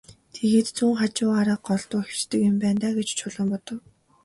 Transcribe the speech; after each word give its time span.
Тэгээд 0.35 0.67
зүүн 0.77 0.93
хажуугаараа 0.99 1.57
голдуу 1.67 2.01
хэвтдэг 2.07 2.39
юм 2.49 2.55
байна 2.61 2.79
даа 2.81 2.93
гэж 2.97 3.09
Чулуун 3.19 3.49
бодов. 3.51 3.79